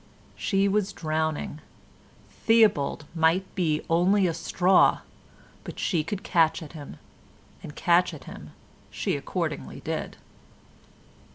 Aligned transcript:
She 0.35 0.67
was 0.67 0.93
drowning; 0.93 1.61
Theobald 2.47 3.05
might 3.13 3.53
be 3.53 3.83
only 3.87 4.25
a 4.25 4.33
straw, 4.33 5.01
but 5.63 5.77
she 5.77 6.03
could 6.03 6.23
catch 6.23 6.63
at 6.63 6.73
him 6.73 6.97
and 7.61 7.75
catch 7.75 8.11
at 8.11 8.23
him 8.23 8.49
she 8.89 9.15
accordingly 9.15 9.79
did. 9.81 10.17